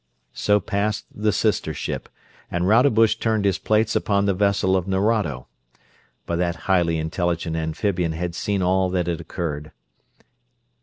So 0.33 0.59
passed 0.59 1.05
the 1.13 1.31
sister 1.31 1.75
ship, 1.75 2.09
and 2.49 2.67
Rodebush 2.67 3.17
turned 3.19 3.45
his 3.45 3.59
plates 3.59 3.95
upon 3.95 4.25
the 4.25 4.33
vessel 4.33 4.75
of 4.75 4.87
Nerado. 4.87 5.45
But 6.25 6.37
that 6.37 6.55
highly 6.65 6.97
intelligent 6.97 7.55
amphibian 7.55 8.13
had 8.13 8.33
seen 8.33 8.63
all 8.63 8.89
that 8.89 9.05
had 9.05 9.21
occurred. 9.21 9.71